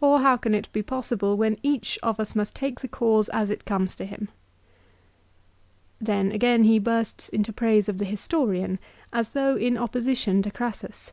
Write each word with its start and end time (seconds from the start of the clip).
Or 0.00 0.20
how 0.20 0.38
can 0.38 0.54
it 0.54 0.72
be 0.72 0.82
possible 0.82 1.36
when 1.36 1.58
each 1.62 1.98
of 2.02 2.18
us 2.18 2.34
must 2.34 2.54
take 2.54 2.80
the 2.80 2.88
cause 2.88 3.28
as 3.28 3.50
it 3.50 3.66
comes 3.66 3.94
to 3.96 4.06
him?" 4.06 4.28
2 5.98 6.06
Then 6.06 6.32
again 6.32 6.64
he 6.64 6.78
bursts 6.78 7.28
into 7.28 7.52
praise 7.52 7.86
of 7.86 7.98
the 7.98 8.06
historian, 8.06 8.78
as 9.12 9.34
though 9.34 9.56
in 9.56 9.76
opposition 9.76 10.40
to 10.40 10.50
Crassus. 10.50 11.12